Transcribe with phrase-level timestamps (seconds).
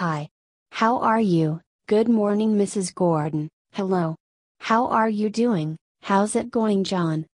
[0.00, 0.30] Hi.
[0.70, 1.60] How are you?
[1.86, 2.94] Good morning, Mrs.
[2.94, 3.50] Gordon.
[3.74, 4.16] Hello.
[4.58, 5.76] How are you doing?
[6.00, 7.26] How's it going, John?